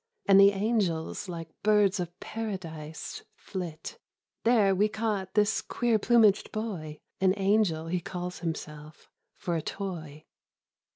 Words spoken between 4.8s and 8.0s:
caught this quecr plumaged boy (An angel, he